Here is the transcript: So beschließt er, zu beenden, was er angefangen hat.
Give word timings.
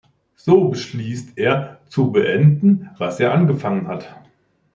So 0.35 0.69
beschließt 0.69 1.37
er, 1.37 1.77
zu 1.87 2.11
beenden, 2.11 2.89
was 2.97 3.19
er 3.19 3.33
angefangen 3.35 3.85
hat. 3.87 4.15